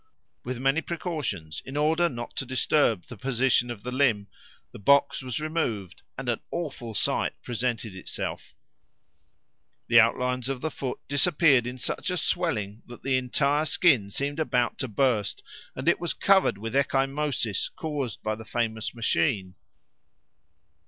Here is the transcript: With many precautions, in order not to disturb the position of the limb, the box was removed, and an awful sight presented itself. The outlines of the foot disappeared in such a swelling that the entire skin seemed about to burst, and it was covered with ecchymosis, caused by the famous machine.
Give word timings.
With 0.43 0.57
many 0.57 0.81
precautions, 0.81 1.61
in 1.63 1.77
order 1.77 2.09
not 2.09 2.35
to 2.37 2.43
disturb 2.47 3.05
the 3.05 3.15
position 3.17 3.69
of 3.69 3.83
the 3.83 3.91
limb, 3.91 4.29
the 4.71 4.79
box 4.79 5.21
was 5.21 5.39
removed, 5.39 6.01
and 6.17 6.27
an 6.27 6.39
awful 6.49 6.95
sight 6.95 7.33
presented 7.43 7.95
itself. 7.95 8.55
The 9.89 9.99
outlines 9.99 10.49
of 10.49 10.59
the 10.61 10.71
foot 10.71 10.97
disappeared 11.07 11.67
in 11.67 11.77
such 11.77 12.09
a 12.09 12.17
swelling 12.17 12.81
that 12.87 13.03
the 13.03 13.15
entire 13.15 13.65
skin 13.65 14.09
seemed 14.09 14.39
about 14.39 14.79
to 14.79 14.87
burst, 14.87 15.43
and 15.75 15.87
it 15.87 15.99
was 15.99 16.15
covered 16.15 16.57
with 16.57 16.73
ecchymosis, 16.73 17.69
caused 17.75 18.23
by 18.23 18.33
the 18.33 18.43
famous 18.43 18.95
machine. 18.95 19.53